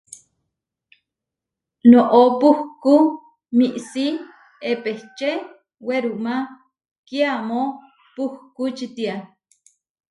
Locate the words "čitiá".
8.77-9.15